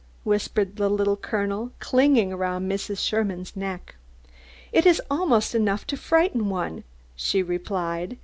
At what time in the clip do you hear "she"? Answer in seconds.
7.15-7.43